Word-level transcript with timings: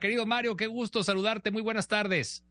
Querido 0.00 0.24
Mario, 0.24 0.56
qué 0.56 0.66
gusto 0.66 1.04
saludarte. 1.04 1.50
Muy 1.50 1.60
buenas 1.60 1.86
tardes. 1.86 2.42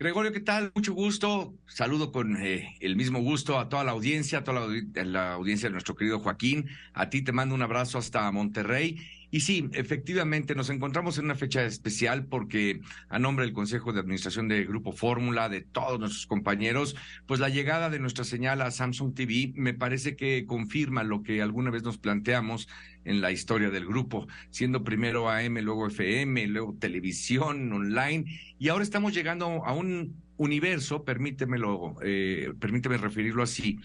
Gregorio, 0.00 0.32
¿qué 0.32 0.40
tal? 0.40 0.72
Mucho 0.74 0.92
gusto. 0.92 1.54
Saludo 1.66 2.10
con 2.10 2.36
eh, 2.36 2.76
el 2.80 2.96
mismo 2.96 3.20
gusto 3.20 3.58
a 3.58 3.68
toda 3.68 3.84
la 3.84 3.92
audiencia, 3.92 4.38
a 4.38 4.44
toda 4.44 4.66
la, 4.66 5.04
la, 5.04 5.32
audiencia 5.34 5.68
de 5.68 5.72
nuestro 5.72 5.94
querido 5.94 6.18
Joaquín. 6.18 6.68
A 6.94 7.10
ti 7.10 7.22
te 7.22 7.30
mando 7.30 7.54
un 7.54 7.62
abrazo 7.62 7.98
hasta 7.98 8.30
Monterrey 8.32 8.96
y 9.30 9.40
sí, 9.40 9.68
efectivamente, 9.72 10.54
nos 10.54 10.70
encontramos 10.70 11.18
en 11.18 11.26
una 11.26 11.34
fecha 11.34 11.64
especial 11.64 12.26
porque 12.26 12.80
a 13.08 13.18
nombre 13.18 13.44
del 13.44 13.54
Consejo 13.54 13.92
de 13.92 14.00
Administración 14.00 14.48
de 14.48 14.64
Grupo 14.64 14.92
Fórmula, 14.92 15.48
de 15.48 15.60
todos 15.60 16.00
nuestros 16.00 16.26
compañeros, 16.26 16.96
pues 17.26 17.38
la 17.38 17.50
llegada 17.50 17.90
de 17.90 17.98
nuestra 17.98 18.24
señal 18.24 18.62
a 18.62 18.70
Samsung 18.70 19.14
TV 19.14 19.52
me 19.54 19.74
parece 19.74 20.16
que 20.16 20.46
confirma 20.46 21.02
lo 21.02 21.22
que 21.22 21.42
alguna 21.42 21.70
vez 21.70 21.82
nos 21.82 21.98
planteamos 21.98 22.68
en 23.04 23.20
la 23.20 23.30
historia 23.30 23.70
del 23.70 23.86
grupo, 23.86 24.26
siendo 24.50 24.82
primero 24.84 25.30
AM, 25.30 25.58
luego 25.58 25.86
FM, 25.88 26.46
luego 26.48 26.76
televisión, 26.78 27.72
online, 27.72 28.24
y 28.58 28.68
ahora 28.68 28.84
estamos 28.84 29.14
llegando 29.14 29.64
a 29.64 29.72
un 29.74 30.22
universo, 30.36 31.04
permítemelo, 31.04 31.96
eh, 32.02 32.52
permíteme 32.60 32.96
referirlo 32.96 33.42
así, 33.42 33.78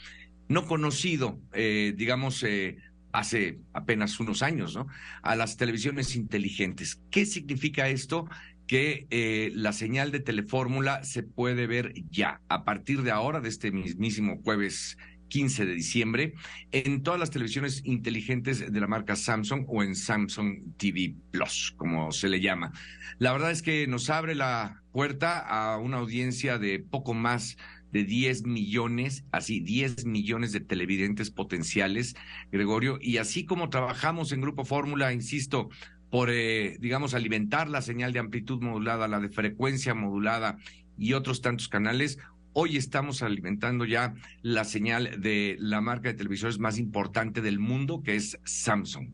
no 0.47 0.65
conocido, 0.65 1.39
eh, 1.53 1.93
digamos, 1.95 2.43
eh, 2.43 2.77
hace 3.13 3.59
apenas 3.71 4.19
unos 4.19 4.41
años, 4.41 4.75
¿no? 4.75 4.87
A 5.21 5.35
las 5.35 5.55
televisiones 5.55 6.15
inteligentes. 6.15 6.99
¿Qué 7.09 7.25
significa 7.25 7.87
esto? 7.87 8.27
Que 8.67 9.07
eh, 9.11 9.51
la 9.53 9.71
señal 9.71 10.11
de 10.11 10.19
telefórmula 10.19 11.03
se 11.03 11.23
puede 11.23 11.67
ver 11.67 11.93
ya, 12.09 12.41
a 12.49 12.65
partir 12.65 13.03
de 13.03 13.11
ahora, 13.11 13.39
de 13.39 13.49
este 13.49 13.71
mismísimo 13.71 14.41
jueves 14.43 14.97
15 15.29 15.65
de 15.65 15.73
diciembre, 15.73 16.33
en 16.71 17.01
todas 17.01 17.19
las 17.19 17.29
televisiones 17.29 17.81
inteligentes 17.85 18.71
de 18.71 18.79
la 18.79 18.87
marca 18.87 19.15
Samsung 19.15 19.65
o 19.67 19.83
en 19.83 19.95
Samsung 19.95 20.75
TV 20.77 21.15
Plus, 21.31 21.73
como 21.77 22.11
se 22.11 22.29
le 22.29 22.41
llama. 22.41 22.71
La 23.19 23.31
verdad 23.31 23.51
es 23.51 23.61
que 23.61 23.87
nos 23.87 24.09
abre 24.09 24.35
la 24.35 24.83
puerta 24.91 25.39
a 25.39 25.77
una 25.77 25.97
audiencia 25.97 26.57
de 26.57 26.79
poco 26.79 27.13
más 27.13 27.57
de 27.93 28.03
10 28.03 28.43
millones, 28.43 29.23
así 29.31 29.59
10 29.59 30.05
millones 30.05 30.51
de 30.51 30.59
televidentes 30.59 31.29
potenciales, 31.29 32.15
Gregorio, 32.51 32.97
y 32.99 33.17
así 33.17 33.45
como 33.45 33.69
trabajamos 33.69 34.31
en 34.31 34.41
Grupo 34.41 34.65
Fórmula, 34.65 35.13
insisto, 35.13 35.69
por, 36.09 36.31
eh, 36.31 36.77
digamos, 36.79 37.13
alimentar 37.13 37.69
la 37.69 37.83
señal 37.83 38.11
de 38.11 38.19
amplitud 38.19 38.61
modulada, 38.61 39.07
la 39.07 39.19
de 39.19 39.29
frecuencia 39.29 39.93
modulada 39.93 40.57
y 40.97 41.13
otros 41.13 41.41
tantos 41.41 41.69
canales, 41.69 42.17
hoy 42.53 42.77
estamos 42.77 43.21
alimentando 43.21 43.85
ya 43.85 44.15
la 44.41 44.63
señal 44.63 45.21
de 45.21 45.55
la 45.59 45.79
marca 45.79 46.09
de 46.09 46.15
televisores 46.15 46.57
más 46.57 46.79
importante 46.79 47.41
del 47.41 47.59
mundo, 47.59 48.01
que 48.01 48.15
es 48.15 48.39
Samsung. 48.43 49.09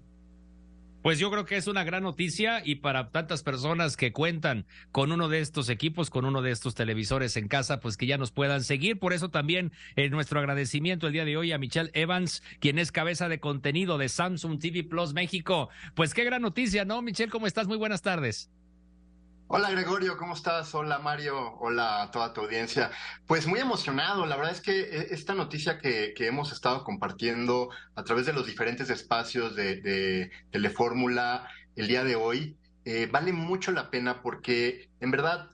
Pues 1.01 1.17
yo 1.17 1.31
creo 1.31 1.45
que 1.45 1.55
es 1.55 1.67
una 1.67 1.85
gran 1.85 2.03
noticia 2.03 2.61
y 2.63 2.75
para 2.75 3.09
tantas 3.11 3.41
personas 3.41 3.95
que 3.95 4.11
cuentan 4.11 4.65
con 4.91 5.13
uno 5.13 5.29
de 5.29 5.39
estos 5.39 5.69
equipos, 5.69 6.09
con 6.09 6.25
uno 6.25 6.41
de 6.41 6.51
estos 6.51 6.75
televisores 6.75 7.37
en 7.37 7.47
casa, 7.47 7.79
pues 7.79 7.95
que 7.95 8.05
ya 8.05 8.17
nos 8.17 8.31
puedan 8.31 8.63
seguir. 8.65 8.99
Por 8.99 9.13
eso 9.13 9.29
también 9.29 9.71
eh, 9.95 10.09
nuestro 10.09 10.41
agradecimiento 10.41 11.07
el 11.07 11.13
día 11.13 11.23
de 11.23 11.37
hoy 11.37 11.53
a 11.53 11.57
Michelle 11.57 11.91
Evans, 11.93 12.43
quien 12.59 12.79
es 12.79 12.91
cabeza 12.91 13.29
de 13.29 13.39
contenido 13.39 13.97
de 13.97 14.09
Samsung 14.09 14.59
TV 14.59 14.83
Plus 14.83 15.13
México. 15.13 15.69
Pues 15.95 16.13
qué 16.13 16.25
gran 16.25 16.41
noticia, 16.41 16.83
¿no? 16.83 17.01
Michelle, 17.01 17.31
¿cómo 17.31 17.47
estás? 17.47 17.67
Muy 17.67 17.77
buenas 17.77 18.01
tardes. 18.01 18.49
Hola 19.51 19.71
Gregorio, 19.71 20.15
¿cómo 20.15 20.35
estás? 20.35 20.75
Hola 20.75 20.99
Mario, 20.99 21.55
hola 21.55 22.03
a 22.03 22.11
toda 22.11 22.33
tu 22.33 22.41
audiencia. 22.41 22.91
Pues 23.25 23.47
muy 23.47 23.59
emocionado, 23.59 24.27
la 24.27 24.35
verdad 24.35 24.51
es 24.51 24.61
que 24.61 24.81
eh, 24.81 25.07
esta 25.09 25.33
noticia 25.33 25.79
que, 25.79 26.13
hemos 26.19 26.51
estado 26.51 26.83
compartiendo 26.83 27.71
a 27.95 28.03
través 28.03 28.27
de 28.27 28.33
los 28.33 28.45
diferentes 28.45 28.91
espacios 28.91 29.55
de, 29.55 29.77
de 29.81 30.29
Telefórmula 30.51 31.49
el 31.75 31.87
día 31.87 32.03
de 32.03 32.15
hoy, 32.15 32.59
eh, 32.85 33.09
vale 33.11 33.33
mucho 33.33 33.71
la 33.71 33.89
pena 33.89 34.21
porque 34.21 34.91
en 34.99 35.09
verdad 35.09 35.49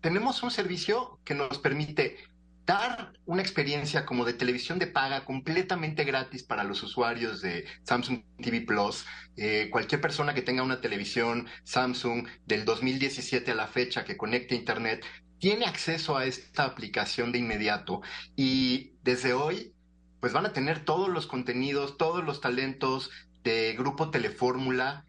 tenemos 0.00 0.42
un 0.42 0.50
servicio 0.50 1.20
que 1.24 1.36
nos 1.36 1.60
permite 1.60 2.16
dar 2.66 3.12
una 3.24 3.42
experiencia 3.42 4.06
como 4.06 4.24
de 4.24 4.32
televisión 4.32 4.78
de 4.78 4.86
paga 4.86 5.24
completamente 5.24 6.04
gratis 6.04 6.42
para 6.42 6.64
los 6.64 6.82
usuarios 6.82 7.40
de 7.40 7.66
Samsung 7.84 8.22
TV 8.38 8.62
Plus. 8.62 9.06
Eh, 9.36 9.68
cualquier 9.70 10.00
persona 10.00 10.34
que 10.34 10.42
tenga 10.42 10.62
una 10.62 10.80
televisión 10.80 11.46
Samsung 11.64 12.26
del 12.46 12.64
2017 12.64 13.50
a 13.50 13.54
la 13.54 13.66
fecha 13.66 14.04
que 14.04 14.16
conecte 14.16 14.54
a 14.54 14.58
Internet 14.58 15.04
tiene 15.38 15.64
acceso 15.64 16.16
a 16.16 16.26
esta 16.26 16.64
aplicación 16.64 17.32
de 17.32 17.38
inmediato 17.38 18.02
y 18.36 18.92
desde 19.02 19.32
hoy 19.32 19.72
pues 20.20 20.34
van 20.34 20.44
a 20.44 20.52
tener 20.52 20.84
todos 20.84 21.08
los 21.08 21.26
contenidos, 21.26 21.96
todos 21.96 22.22
los 22.22 22.40
talentos 22.40 23.10
de 23.42 23.74
Grupo 23.76 24.10
Telefórmula. 24.10 25.06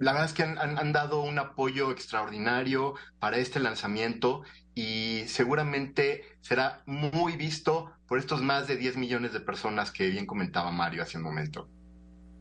La 0.00 0.12
verdad 0.12 0.28
es 0.28 0.34
que 0.34 0.42
han, 0.42 0.92
dado 0.92 1.22
un 1.22 1.38
apoyo 1.38 1.90
extraordinario 1.92 2.94
para 3.18 3.36
este 3.36 3.60
lanzamiento 3.60 4.42
y 4.74 5.24
seguramente 5.26 6.24
será 6.40 6.82
muy 6.86 7.36
visto 7.36 7.92
por 8.08 8.18
estos 8.18 8.40
más 8.40 8.66
de 8.66 8.76
10 8.76 8.96
millones 8.96 9.34
de 9.34 9.40
personas 9.40 9.92
que 9.92 10.08
bien 10.08 10.24
comentaba 10.24 10.72
Mario 10.72 11.02
hace 11.02 11.18
un 11.18 11.24
momento. 11.24 11.68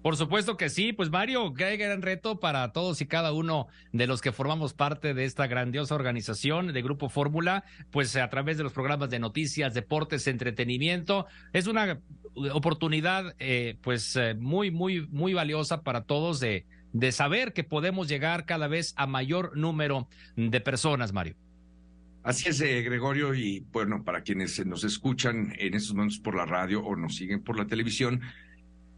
Por 0.01 0.15
supuesto 0.15 0.55
que 0.55 0.69
sí, 0.69 0.93
pues 0.93 1.09
Mario, 1.09 1.53
qué 1.53 1.75
gran 1.75 2.01
reto 2.01 2.39
para 2.39 2.71
todos 2.71 3.01
y 3.01 3.07
cada 3.07 3.33
uno 3.33 3.67
de 3.91 4.07
los 4.07 4.21
que 4.21 4.31
formamos 4.31 4.73
parte 4.73 5.13
de 5.13 5.25
esta 5.25 5.45
grandiosa 5.47 5.95
organización 5.95 6.71
de 6.71 6.81
Grupo 6.81 7.09
Fórmula, 7.09 7.65
pues 7.91 8.15
a 8.15 8.29
través 8.29 8.57
de 8.57 8.63
los 8.63 8.71
programas 8.71 9.09
de 9.09 9.19
noticias, 9.19 9.73
deportes, 9.73 10.27
entretenimiento. 10.27 11.25
Es 11.51 11.67
una 11.67 11.99
oportunidad 12.53 13.35
eh, 13.37 13.77
pues 13.81 14.15
eh, 14.15 14.35
muy, 14.35 14.71
muy, 14.71 15.05
muy 15.07 15.33
valiosa 15.33 15.81
para 15.81 16.05
todos 16.05 16.39
de, 16.39 16.65
de 16.93 17.11
saber 17.11 17.53
que 17.53 17.63
podemos 17.63 18.07
llegar 18.07 18.45
cada 18.45 18.67
vez 18.67 18.93
a 18.97 19.07
mayor 19.07 19.55
número 19.55 20.07
de 20.35 20.61
personas, 20.61 21.13
Mario. 21.13 21.35
Así 22.23 22.49
es, 22.49 22.59
eh, 22.61 22.81
Gregorio, 22.81 23.33
y 23.33 23.65
bueno, 23.71 24.03
para 24.03 24.21
quienes 24.21 24.63
nos 24.65 24.83
escuchan 24.83 25.53
en 25.57 25.73
estos 25.73 25.95
momentos 25.95 26.19
por 26.19 26.35
la 26.35 26.45
radio 26.45 26.83
o 26.83 26.95
nos 26.95 27.15
siguen 27.15 27.41
por 27.41 27.57
la 27.57 27.65
televisión, 27.65 28.21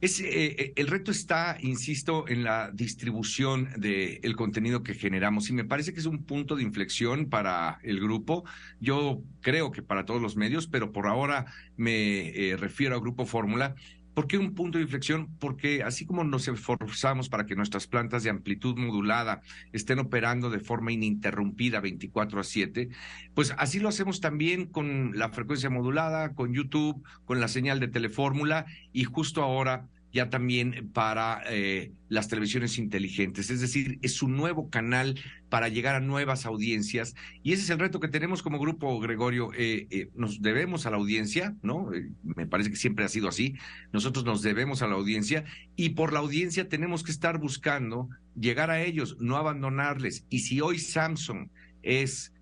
es, 0.02 0.20
eh, 0.20 0.26
eh, 0.32 0.74
el 0.76 0.88
reto 0.88 1.12
está, 1.12 1.56
insisto, 1.62 2.28
en 2.28 2.44
la 2.44 2.72
distribución 2.74 3.70
del 3.78 4.36
contenido 4.36 4.82
que 4.82 4.96
generamos 4.96 5.52
y 5.52 5.54
me 5.54 5.64
parece 5.64 5.94
que 5.94 6.00
es 6.00 6.08
un 6.08 6.24
punto 6.24 6.56
de 6.56 6.64
inflexión 6.64 7.30
para 7.30 7.80
el 7.84 8.00
grupo. 8.00 8.44
Yo 8.80 9.22
creo 9.42 9.72
que 9.72 9.84
para 9.84 10.06
todos 10.06 10.20
los 10.20 10.36
medios, 10.36 10.66
pero 10.66 10.92
por 10.92 11.06
ahora 11.06 11.46
me 11.78 12.56
refiero 12.58 12.96
a 12.96 13.00
Grupo 13.00 13.28
Fórmula 13.28 13.76
¿Por 14.14 14.28
qué 14.28 14.38
un 14.38 14.54
punto 14.54 14.78
de 14.78 14.84
inflexión? 14.84 15.30
Porque 15.40 15.84
así 15.84 16.06
como 16.06 16.24
nos 16.24 16.48
esforzamos 16.48 17.30
para 17.30 17.46
que 17.46 17.56
nuestras 17.56 17.88
plantas 17.88 18.24
de 18.24 18.30
amplitud 18.30 18.78
modulada 18.78 19.42
estén 19.72 20.00
operando 20.00 20.50
de 20.50 20.60
forma 20.60 20.92
ininterrumpida 20.92 21.80
24 21.80 22.40
a 22.40 22.44
7, 22.44 22.90
pues 23.34 23.54
así 23.58 23.80
lo 23.80 23.90
hacemos 23.90 24.20
también 24.20 24.66
con 24.66 25.18
la 25.18 25.30
frecuencia 25.30 25.70
modulada, 25.70 26.34
con 26.34 26.54
YouTube, 26.54 27.04
con 27.26 27.40
la 27.40 27.48
señal 27.48 27.80
de 27.80 27.88
telefórmula 27.88 28.66
y 28.92 29.06
justo 29.06 29.42
ahora 29.42 29.88
ya 30.12 30.30
también 30.30 30.90
para 30.94 31.42
eh, 31.50 31.92
las 32.10 32.28
televisiones 32.28 32.78
inteligentes. 32.78 33.50
Es 33.50 33.62
decir, 33.62 33.98
es 34.02 34.22
un 34.22 34.36
nuevo 34.36 34.70
canal 34.70 35.20
para 35.50 35.70
llegar 35.70 35.96
a 35.96 36.02
nuevas 36.02 36.46
audiencias. 36.46 37.16
Y 37.44 37.54
ese 37.54 37.64
es 37.64 37.70
el 37.70 37.80
reto 37.80 38.00
que 38.00 38.08
tenemos 38.08 38.44
como 38.44 38.60
grupo, 38.60 39.00
Gregorio. 39.00 39.52
Eh, 39.54 39.88
eh, 39.90 40.10
nos 40.16 40.42
debemos 40.42 40.86
a 40.86 40.92
la 40.92 40.98
audiencia, 40.98 41.56
¿no? 41.62 41.90
me 42.24 42.46
parece 42.46 42.70
que 42.70 42.76
siempre 42.76 43.06
ha 43.06 43.10
sido 43.10 43.30
así. 43.30 43.56
Nosotros 43.94 44.26
nos 44.26 44.42
debemos 44.42 44.82
a 44.82 44.88
la 44.88 44.96
audiencia 44.96 45.46
y 45.76 45.90
por 45.90 46.14
la 46.14 46.20
audiencia 46.20 46.68
tenemos 46.68 47.04
que 47.04 47.12
estar 47.12 47.40
buscando 47.40 48.10
llegar 48.36 48.70
a 48.70 48.82
ellos, 48.82 49.18
no 49.20 49.38
abandonarles. 49.38 50.26
Y 50.30 50.40
si 50.40 50.60
hoy 50.62 50.80
Samsung 50.80 51.48
es, 51.84 52.34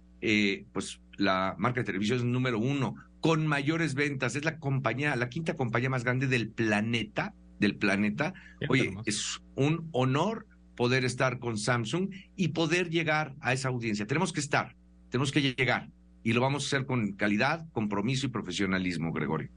pues, 0.74 1.00
la 1.18 1.56
marca 1.57 1.81
de 1.81 1.86
televisión 1.86 2.31
número 2.31 2.57
uno 2.57 2.96
con 3.19 3.46
mayores 3.46 3.96
ventas, 3.96 4.36
es 4.36 4.46
la 4.46 4.59
compañía, 4.59 5.16
la 5.16 5.30
quinta 5.30 5.56
compañía 5.56 5.90
más 5.90 6.03
grande 6.03 6.28
del 6.28 6.50
planeta, 6.50 7.34
del 7.59 7.75
planeta. 7.75 8.33
Oye, 8.67 8.95
es 9.05 9.41
un 9.55 9.89
honor 9.91 10.47
poder 10.75 11.03
estar 11.05 11.39
con 11.39 11.57
Samsung 11.57 12.09
y 12.35 12.49
poder 12.49 12.89
llegar 12.89 13.35
a 13.41 13.53
esa 13.53 13.67
audiencia. 13.67 14.07
Tenemos 14.07 14.31
que 14.31 14.39
estar, 14.39 14.75
tenemos 15.09 15.31
que 15.31 15.41
llegar 15.41 15.89
y 16.23 16.33
lo 16.33 16.41
vamos 16.41 16.63
a 16.63 16.67
hacer 16.67 16.85
con 16.85 17.13
calidad, 17.13 17.67
compromiso 17.71 18.27
y 18.27 18.29
profesionalismo, 18.29 19.11
Gregorio. 19.11 19.50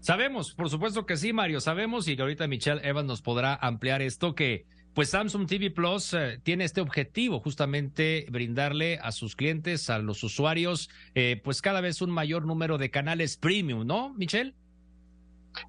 Sabemos, 0.00 0.54
por 0.54 0.68
supuesto 0.68 1.06
que 1.06 1.16
sí, 1.16 1.32
Mario, 1.32 1.60
sabemos 1.60 2.08
y 2.08 2.16
que 2.16 2.22
ahorita 2.22 2.46
Michelle 2.46 2.86
Evans 2.86 3.06
nos 3.06 3.22
podrá 3.22 3.54
ampliar 3.54 4.02
esto 4.02 4.34
que 4.34 4.66
pues 4.94 5.10
Samsung 5.10 5.46
TV 5.46 5.70
Plus 5.70 6.14
eh, 6.14 6.40
tiene 6.42 6.64
este 6.64 6.80
objetivo 6.80 7.40
justamente 7.40 8.26
brindarle 8.30 8.98
a 9.02 9.12
sus 9.12 9.34
clientes, 9.34 9.90
a 9.90 9.98
los 9.98 10.22
usuarios, 10.22 10.88
eh, 11.14 11.40
pues 11.42 11.62
cada 11.62 11.80
vez 11.80 12.00
un 12.00 12.10
mayor 12.10 12.46
número 12.46 12.78
de 12.78 12.90
canales 12.90 13.36
premium, 13.36 13.86
¿no, 13.86 14.14
Michelle? 14.14 14.54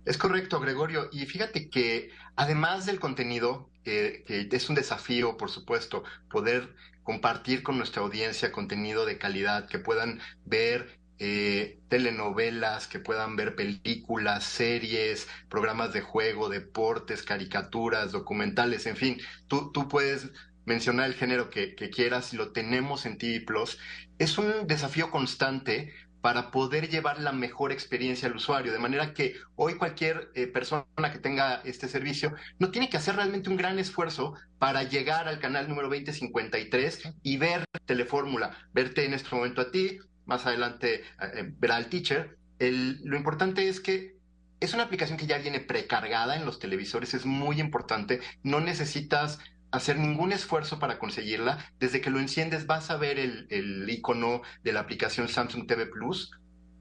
Es 0.05 0.17
correcto, 0.17 0.59
Gregorio. 0.59 1.09
Y 1.11 1.25
fíjate 1.25 1.69
que 1.69 2.09
además 2.35 2.85
del 2.85 2.99
contenido, 2.99 3.69
que 3.83 4.23
es 4.51 4.69
un 4.69 4.75
desafío, 4.75 5.37
por 5.37 5.49
supuesto, 5.49 6.03
poder 6.29 6.75
compartir 7.03 7.61
con 7.63 7.77
nuestra 7.77 8.01
audiencia 8.01 8.51
contenido 8.51 9.05
de 9.05 9.17
calidad, 9.19 9.67
que 9.67 9.79
puedan 9.79 10.19
ver 10.43 10.99
eh, 11.19 11.79
telenovelas, 11.87 12.87
que 12.87 12.99
puedan 12.99 13.35
ver 13.35 13.55
películas, 13.55 14.43
series, 14.43 15.27
programas 15.49 15.93
de 15.93 16.01
juego, 16.01 16.49
deportes, 16.49 17.23
caricaturas, 17.23 18.11
documentales, 18.11 18.85
en 18.87 18.97
fin, 18.97 19.21
tú, 19.47 19.71
tú 19.71 19.87
puedes 19.87 20.31
mencionar 20.65 21.05
el 21.05 21.13
género 21.13 21.49
que, 21.49 21.75
que 21.75 21.89
quieras, 21.89 22.33
lo 22.33 22.51
tenemos 22.51 23.05
en 23.05 23.17
TV 23.17 23.41
Plus. 23.45 23.77
Es 24.17 24.37
un 24.37 24.67
desafío 24.67 25.11
constante 25.11 25.93
para 26.25 26.49
poder 26.49 26.89
llevar 26.89 27.19
la 27.19 27.31
mejor 27.31 27.71
experiencia 27.71 28.27
al 28.27 28.35
usuario. 28.35 28.71
De 28.71 28.79
manera 28.79 29.13
que 29.13 29.35
hoy 29.55 29.75
cualquier 29.75 30.31
eh, 30.33 30.47
persona 30.47 30.87
que 31.13 31.19
tenga 31.19 31.61
este 31.65 31.87
servicio 31.87 32.33
no 32.57 32.71
tiene 32.71 32.89
que 32.89 32.97
hacer 32.97 33.15
realmente 33.15 33.51
un 33.51 33.57
gran 33.57 33.77
esfuerzo 33.77 34.33
para 34.57 34.81
llegar 34.81 35.27
al 35.27 35.37
canal 35.37 35.69
número 35.69 35.87
2053 35.87 37.13
y 37.21 37.37
ver 37.37 37.65
Telefórmula, 37.85 38.57
verte 38.73 39.05
en 39.05 39.13
este 39.13 39.35
momento 39.35 39.61
a 39.61 39.69
ti, 39.69 39.99
más 40.25 40.47
adelante 40.47 40.95
eh, 40.95 41.03
eh, 41.35 41.53
verá 41.59 41.75
al 41.75 41.89
teacher. 41.89 42.39
lo 42.57 43.17
importante 43.17 43.69
es 43.69 43.79
que 43.79 44.15
es 44.59 44.73
una 44.73 44.81
aplicación 44.81 45.19
que 45.19 45.27
ya 45.27 45.37
viene 45.37 45.59
precargada 45.59 46.35
en 46.35 46.45
los 46.45 46.57
televisores, 46.57 47.13
es 47.13 47.27
muy 47.27 47.59
importante, 47.59 48.19
no 48.41 48.61
necesitas 48.61 49.37
hacer 49.75 49.99
ningún 49.99 50.31
esfuerzo 50.31 50.79
para 50.79 50.99
conseguirla. 50.99 51.57
Desde 51.79 52.01
que 52.01 52.09
lo 52.09 52.19
enciendes 52.19 52.65
vas 52.65 52.89
a 52.89 52.97
ver 52.97 53.19
el, 53.19 53.85
icono 53.89 54.41
de 54.63 54.73
la 54.73 54.81
aplicación 54.81 55.27
Samsung 55.27 55.67
TV 55.67 55.87
Plus 55.87 56.31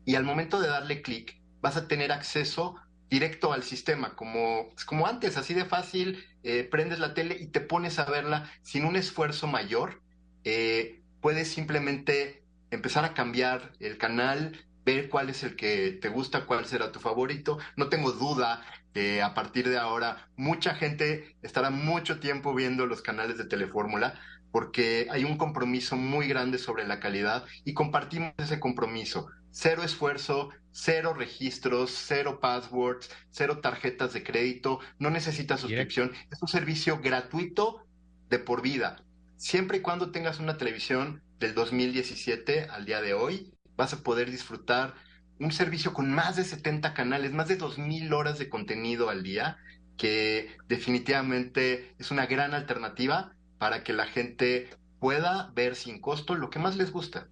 y 0.05 0.15
al 0.15 0.25
momento 0.25 0.61
de 0.61 0.69
darle 0.69 1.03
clic 1.03 1.41
vas 1.61 1.77
a 1.77 1.89
tener 1.89 2.13
acceso 2.13 2.77
directo 3.11 3.53
al 3.53 3.63
sistema, 3.63 4.17
como, 4.17 4.69
como 4.87 5.07
antes, 5.07 5.37
así 5.37 5.55
de 5.55 5.65
fácil, 5.65 6.25
eh, 6.43 6.65
prendes 6.65 6.99
la 6.99 7.15
tele 7.15 7.37
y 7.39 7.47
te 7.47 7.61
pones 7.61 7.99
a 7.99 8.05
verla 8.05 8.51
sin 8.63 8.85
un 8.85 8.97
esfuerzo 8.97 9.47
mayor. 9.47 10.03
Eh, 10.45 11.03
puedes 11.21 11.49
simplemente 11.49 12.45
empezar 12.71 13.05
a 13.05 13.15
cambiar 13.15 13.73
el 13.81 13.99
canal, 13.99 14.65
ver 14.85 15.09
cuál 15.09 15.31
es 15.31 15.43
el 15.43 15.57
que 15.57 15.93
te 15.93 16.09
gusta, 16.09 16.47
cuál 16.47 16.67
será 16.67 16.93
tu 16.93 17.01
favorito. 17.01 17.59
No 17.77 17.89
tengo 17.89 18.13
duda 18.13 18.65
que 18.95 19.21
a 19.21 19.35
partir 19.35 19.69
de 19.69 19.77
ahora 19.77 20.29
mucha 20.37 20.75
gente 20.75 21.37
estará 21.43 21.71
mucho 21.71 22.21
tiempo 22.21 22.55
viendo 22.55 22.87
los 22.87 23.03
canales 23.03 23.37
de 23.37 23.45
Telefórmula 23.45 24.15
porque 24.53 25.09
hay 25.11 25.25
un 25.25 25.37
compromiso 25.37 25.97
muy 25.97 26.29
grande 26.29 26.59
sobre 26.59 26.87
la 26.87 27.01
calidad 27.01 27.45
y 27.65 27.75
compartimos 27.75 28.33
ese 28.39 28.61
compromiso. 28.61 29.27
Cero 29.51 29.83
esfuerzo, 29.83 30.51
cero 30.71 31.13
registros, 31.13 31.91
cero 31.91 32.39
passwords, 32.41 33.11
cero 33.31 33.59
tarjetas 33.61 34.13
de 34.13 34.23
crédito, 34.23 34.79
no 35.01 35.11
necesitas 35.11 35.61
suscripción. 35.61 36.13
Es 36.31 36.41
un 36.41 36.47
servicio 36.47 37.01
gratuito 37.01 37.85
de 38.31 38.39
por 38.39 38.63
vida. 38.63 39.03
Siempre 39.37 39.79
y 39.79 39.81
cuando 39.81 40.13
tengas 40.13 40.39
una 40.39 40.57
televisión 40.57 41.21
del 41.41 41.55
2017 41.55 42.69
al 42.71 42.85
día 42.85 43.01
de 43.01 43.15
hoy, 43.15 43.53
vas 43.77 43.93
a 43.93 44.05
poder 44.05 44.31
disfrutar 44.31 44.95
un 45.39 45.53
servicio 45.53 45.93
con 45.93 46.13
más 46.13 46.37
de 46.37 46.45
70 46.45 46.95
canales, 46.95 47.33
más 47.33 47.49
de 47.49 47.59
2.000 47.59 48.13
horas 48.13 48.39
de 48.39 48.49
contenido 48.49 49.11
al 49.11 49.23
día, 49.23 49.59
que 49.97 50.57
definitivamente 50.69 51.95
es 51.99 52.11
una 52.11 52.27
gran 52.27 52.55
alternativa 52.55 53.33
para 53.59 53.83
que 53.83 53.93
la 53.93 54.07
gente 54.07 54.71
pueda 55.01 55.51
ver 55.55 55.77
sin 55.77 56.01
costo 56.01 56.35
lo 56.35 56.51
que 56.51 56.59
más 56.59 56.77
les 56.77 56.91
gusta. 56.91 57.29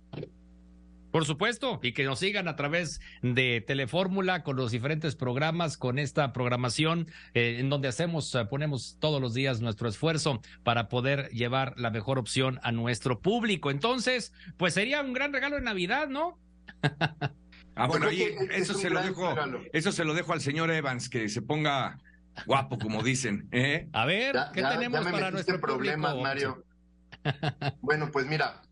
Por 1.12 1.26
supuesto, 1.26 1.78
y 1.82 1.92
que 1.92 2.04
nos 2.04 2.20
sigan 2.20 2.48
a 2.48 2.56
través 2.56 2.98
de 3.20 3.60
Telefórmula 3.60 4.42
con 4.42 4.56
los 4.56 4.72
diferentes 4.72 5.14
programas, 5.14 5.76
con 5.76 5.98
esta 5.98 6.32
programación 6.32 7.06
eh, 7.34 7.58
en 7.60 7.68
donde 7.68 7.88
hacemos, 7.88 8.34
eh, 8.34 8.46
ponemos 8.46 8.96
todos 8.98 9.20
los 9.20 9.34
días 9.34 9.60
nuestro 9.60 9.90
esfuerzo 9.90 10.40
para 10.62 10.88
poder 10.88 11.28
llevar 11.28 11.74
la 11.76 11.90
mejor 11.90 12.18
opción 12.18 12.60
a 12.62 12.72
nuestro 12.72 13.20
público. 13.20 13.70
Entonces, 13.70 14.32
pues 14.56 14.72
sería 14.72 15.02
un 15.02 15.12
gran 15.12 15.34
regalo 15.34 15.56
de 15.56 15.62
Navidad, 15.62 16.08
¿no? 16.08 16.38
ah, 17.76 17.86
bueno, 17.86 18.08
eso 18.08 18.74
se 18.74 18.90
lo 18.90 19.02
dejo, 19.02 19.34
eso 19.72 19.92
se 19.92 20.04
lo 20.04 20.14
dejo 20.14 20.32
al 20.32 20.40
señor 20.40 20.70
Evans, 20.70 21.08
que 21.08 21.28
se 21.28 21.42
ponga 21.42 21.98
guapo, 22.46 22.78
como 22.78 23.02
dicen. 23.02 23.48
¿eh? 23.52 23.88
A 23.92 24.06
ver, 24.06 24.36
¿qué 24.52 24.62
tenemos 24.62 25.04
para 25.06 25.30
nuestro 25.30 25.60
problema, 25.60 26.14
Mario? 26.14 26.64
bueno, 27.80 28.10
pues 28.10 28.26
mira, 28.26 28.62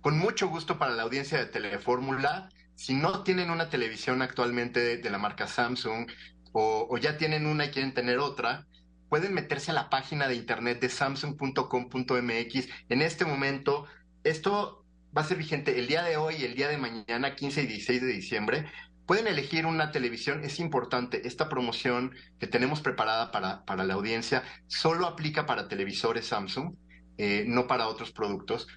con 0.00 0.18
mucho 0.18 0.48
gusto 0.48 0.78
para 0.78 0.92
la 0.92 1.02
audiencia 1.02 1.38
de 1.38 1.46
Telefórmula. 1.46 2.48
Si 2.74 2.94
no 2.94 3.22
tienen 3.22 3.50
una 3.50 3.68
televisión 3.68 4.22
actualmente 4.22 4.98
de, 4.98 5.10
la 5.10 5.18
marca 5.18 5.46
Samsung 5.46 6.10
o, 6.52 6.96
ya 6.98 7.16
tienen 7.16 7.46
una 7.46 7.66
y 7.66 7.70
quieren 7.70 7.94
tener 7.94 8.18
otra, 8.18 8.66
pueden 9.08 9.34
meterse 9.34 9.70
a 9.70 9.74
la 9.74 9.90
página 9.90 10.26
de 10.26 10.34
internet 10.34 10.80
de 10.80 10.88
samsung.com.mx. 10.88 12.68
En 12.88 13.02
este 13.02 13.24
momento, 13.24 13.86
esto 14.24 14.81
va 15.16 15.22
a 15.22 15.24
ser 15.24 15.36
vigente 15.36 15.78
el 15.78 15.86
día 15.86 16.02
de 16.02 16.16
hoy, 16.16 16.44
el 16.44 16.54
día 16.54 16.68
de 16.68 16.78
mañana, 16.78 17.34
15 17.34 17.62
y 17.62 17.66
16 17.66 18.00
de 18.00 18.06
diciembre. 18.08 18.66
Pueden 19.06 19.26
elegir 19.26 19.66
una 19.66 19.90
televisión, 19.90 20.42
es 20.44 20.58
importante, 20.58 21.26
esta 21.26 21.48
promoción 21.48 22.14
que 22.38 22.46
tenemos 22.46 22.80
preparada 22.80 23.30
para, 23.30 23.64
para 23.64 23.84
la 23.84 23.94
audiencia 23.94 24.42
solo 24.68 25.06
aplica 25.06 25.44
para 25.44 25.68
televisores 25.68 26.28
Samsung, 26.28 26.76
eh, 27.18 27.44
no 27.46 27.66
para 27.66 27.88
otros 27.88 28.12
productos. 28.12 28.68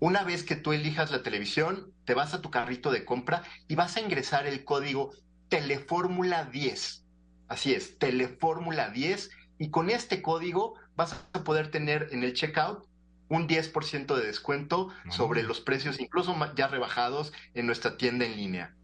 Una 0.00 0.24
vez 0.24 0.42
que 0.42 0.56
tú 0.56 0.72
elijas 0.72 1.10
la 1.10 1.22
televisión, 1.22 1.92
te 2.04 2.14
vas 2.14 2.34
a 2.34 2.40
tu 2.40 2.50
carrito 2.50 2.90
de 2.90 3.04
compra 3.04 3.42
y 3.68 3.74
vas 3.74 3.96
a 3.96 4.00
ingresar 4.00 4.46
el 4.46 4.64
código 4.64 5.12
Telefórmula 5.48 6.46
10. 6.46 7.04
Así 7.48 7.72
es, 7.72 7.98
Telefórmula 7.98 8.90
10. 8.90 9.30
Y 9.58 9.70
con 9.70 9.90
este 9.90 10.20
código 10.20 10.74
vas 10.96 11.14
a 11.32 11.44
poder 11.44 11.70
tener 11.70 12.08
en 12.10 12.24
el 12.24 12.32
checkout 12.32 12.84
un 13.28 13.48
10% 13.48 14.14
de 14.16 14.26
descuento 14.26 14.90
sobre 15.10 15.42
los 15.42 15.60
precios, 15.60 16.00
incluso 16.00 16.36
ya 16.54 16.68
rebajados 16.68 17.32
en 17.54 17.66
nuestra 17.66 17.96
tienda 17.96 18.26
en 18.26 18.36
línea. 18.36 18.74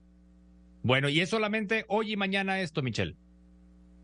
Bueno, 0.82 1.08
y 1.08 1.20
es 1.20 1.28
solamente 1.30 1.84
hoy 1.88 2.12
y 2.12 2.16
mañana 2.16 2.60
esto, 2.60 2.82
Michelle. 2.82 3.16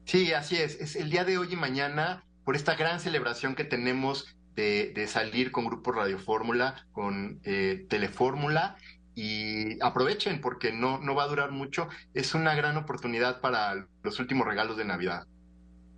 Sí, 0.05 0.33
así 0.33 0.57
es. 0.57 0.81
Es 0.81 0.95
el 0.95 1.11
día 1.11 1.25
de 1.25 1.39
hoy 1.39 1.49
y 1.53 1.57
mañana 1.57 2.25
por 2.45 2.55
esta 2.55 2.77
gran 2.77 3.01
celebración 3.01 3.55
que 3.55 3.65
tenemos 3.65 4.37
de, 4.55 5.07
salir 5.09 5.53
con 5.53 5.67
Grupo 5.67 5.93
Radio 5.93 6.19
Fórmula, 6.19 6.87
con 6.93 7.41
eh, 7.45 7.87
Telefórmula 7.89 8.77
y 9.15 9.83
aprovechen 9.83 10.41
porque 10.41 10.73
no, 10.73 10.99
no 10.99 11.15
va 11.15 11.25
a 11.25 11.29
durar 11.29 11.51
mucho. 11.51 11.89
Es 12.15 12.35
una 12.35 12.55
gran 12.55 12.77
oportunidad 12.77 13.41
para 13.41 13.87
los 14.03 14.21
últimos 14.21 14.47
regalos 14.47 14.77
de 14.77 14.85
Navidad. 14.85 15.27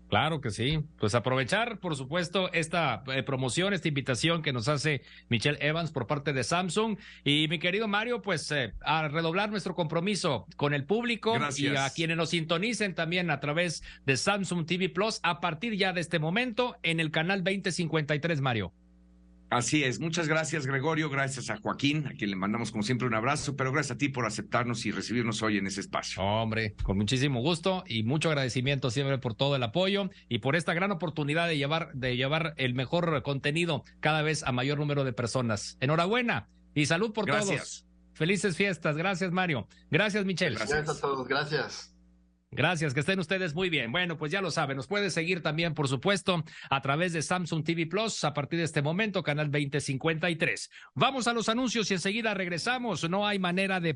Claro 0.09 0.41
que 0.41 0.51
sí. 0.51 0.81
Pues 0.99 1.15
aprovechar, 1.15 1.79
por 1.81 1.95
supuesto, 1.95 2.51
esta 2.53 3.03
eh, 3.09 3.23
promoción, 3.23 3.75
esta 3.75 3.89
invitación 3.89 4.43
que 4.43 4.53
nos 4.53 4.69
hace 4.69 5.03
Michelle 5.29 5.59
Evans 5.61 5.91
por 5.91 6.07
parte 6.07 6.33
de 6.33 6.45
Samsung. 6.45 6.97
Y 7.25 7.47
mi 7.49 7.59
querido 7.59 7.89
Mario, 7.89 8.23
pues 8.23 8.51
eh, 8.51 8.73
a 8.81 9.09
redoblar 9.09 9.51
nuestro 9.51 9.75
compromiso 9.75 10.47
con 10.57 10.73
el 10.73 10.85
público 10.85 11.37
y 11.57 11.69
a 11.69 11.91
quienes 11.91 12.17
nos 12.17 12.31
sintonicen 12.31 12.95
también 12.95 13.31
a 13.31 13.41
través 13.41 13.83
de 14.07 14.17
Samsung 14.17 14.67
TV 14.67 14.89
Plus 14.89 15.21
a 15.23 15.41
partir 15.41 15.77
ya 15.77 15.93
de 15.93 16.01
este 16.01 16.19
momento 16.19 16.77
en 16.83 17.01
el 17.01 17.11
canal 17.11 17.45
2053, 17.45 18.41
Mario. 18.41 18.73
Así 19.51 19.83
es. 19.83 19.99
Muchas 19.99 20.29
gracias, 20.29 20.67
Gregorio. 20.67 21.09
Gracias 21.09 21.49
a 21.49 21.57
Joaquín, 21.57 22.07
a 22.07 22.11
quien 22.11 22.31
le 22.31 22.37
mandamos 22.37 22.71
como 22.71 22.83
siempre 22.83 23.07
un 23.07 23.15
abrazo, 23.15 23.57
pero 23.57 23.73
gracias 23.73 23.97
a 23.97 23.99
ti 23.99 24.09
por 24.11 24.27
aceptarnos 24.27 24.85
y 24.85 24.91
recibirnos 24.91 25.43
hoy 25.43 25.57
en 25.57 25.67
ese 25.67 25.81
espacio. 25.81 26.23
Hombre, 26.23 26.75
con 26.83 26.99
muchísimo 26.99 27.41
gusto 27.41 27.83
y 27.87 28.03
mucho 28.03 28.29
agradecimiento 28.29 28.91
siempre 28.91 29.19
por 29.19 29.35
todo 29.35 29.57
el 29.57 29.63
apoyo 29.63 30.11
y 30.29 30.39
por 30.39 30.55
esta 30.55 30.75
gran 30.75 30.93
oportunidad 30.93 31.49
de 31.49 31.57
llevar, 31.57 31.93
de 31.95 32.17
llevar 32.17 32.55
el 32.59 32.75
mejor 32.75 33.23
contenido 33.23 33.85
cada 34.01 34.23
vez 34.23 34.43
a 34.43 34.53
mayor 34.53 34.79
número 34.79 35.05
de 35.05 35.13
personas. 35.13 35.79
Enhorabuena 35.81 36.49
y 36.75 36.87
salud 36.87 37.13
por 37.13 37.25
todos. 37.27 37.87
Felices 38.13 38.57
fiestas. 38.57 38.97
Gracias, 38.97 39.33
Mario. 39.33 39.69
Gracias, 39.91 40.25
Michelle. 40.25 40.57
gracias 40.57 40.89
a 40.89 41.01
todos. 41.01 41.27
Gracias. 41.27 41.95
Gracias, 42.51 42.95
que 42.95 43.01
estén 43.01 43.19
ustedes 43.19 43.55
muy 43.55 43.69
bien. 43.69 43.93
Bueno, 43.93 44.17
pues 44.17 44.33
ya 44.33 44.41
lo 44.41 44.51
saben, 44.51 44.79
nos 44.79 44.87
puede 44.87 45.11
seguir 45.11 45.43
también, 45.43 45.75
por 45.75 45.87
supuesto, 45.87 46.43
a 46.71 46.81
través 46.81 47.13
de 47.13 47.21
Samsung 47.21 47.63
TV 47.63 47.87
Plus 47.87 48.25
a 48.25 48.33
partir 48.33 48.59
de 48.59 48.65
este 48.65 48.81
momento, 48.81 49.23
canal 49.23 49.51
2053. 49.51 50.71
Vamos 50.95 51.29
a 51.29 51.35
los 51.35 51.51
anuncios 51.51 51.91
y 51.91 51.95
enseguida 51.95 52.33
regresamos. 52.33 53.09
No 53.11 53.27
hay 53.27 53.39
manera 53.39 53.81
de 53.81 53.93